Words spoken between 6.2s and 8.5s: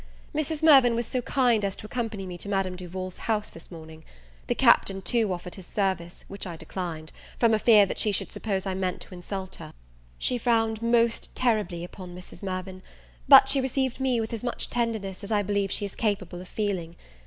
which I declined, from a fear she should